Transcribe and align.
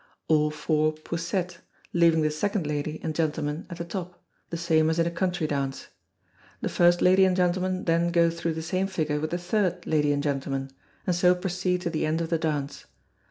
All 0.27 0.49
four 0.49 0.93
poussette, 0.93 1.59
leaving 1.93 2.23
the 2.23 2.31
second 2.31 2.65
lady 2.65 2.99
and 3.03 3.13
gentleman 3.13 3.67
at 3.69 3.77
the 3.77 3.85
top, 3.85 4.25
the 4.49 4.57
same 4.57 4.89
as 4.89 4.97
in 4.97 5.05
a 5.05 5.11
Country 5.11 5.45
Dance. 5.45 5.89
The 6.59 6.69
first 6.69 7.03
lady 7.03 7.23
and 7.23 7.37
gentleman 7.37 7.85
then 7.85 8.09
go 8.11 8.31
through 8.31 8.55
the 8.55 8.63
same 8.63 8.87
figure 8.87 9.19
with 9.19 9.29
the 9.29 9.37
third 9.37 9.85
lady 9.85 10.11
and 10.11 10.23
gentleman, 10.23 10.71
and 11.05 11.15
so 11.15 11.35
proceed 11.35 11.81
to 11.81 11.91
the 11.91 12.07
end 12.07 12.19
of 12.19 12.31
the 12.31 12.39
dance. 12.39 12.85